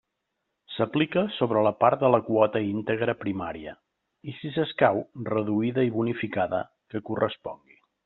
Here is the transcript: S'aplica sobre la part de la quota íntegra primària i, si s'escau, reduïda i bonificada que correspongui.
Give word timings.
S'aplica 0.75 1.23
sobre 1.35 1.61
la 1.67 1.73
part 1.83 2.01
de 2.05 2.09
la 2.15 2.21
quota 2.31 2.63
íntegra 2.69 3.15
primària 3.25 3.75
i, 3.77 4.35
si 4.41 4.53
s'escau, 4.59 5.01
reduïda 5.31 5.89
i 5.91 5.97
bonificada 6.01 6.67
que 6.93 7.09
correspongui. 7.13 7.81